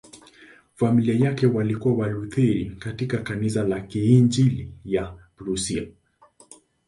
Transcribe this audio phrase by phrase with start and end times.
[0.75, 5.83] Familia yake walikuwa Walutheri katika Kanisa la Kiinjili la Prussia.